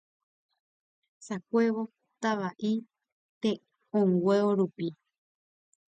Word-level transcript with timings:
ohasakuévo 1.19 1.83
Tava'i 2.21 2.71
te'õngueo 3.41 4.49
rupi 4.59 4.87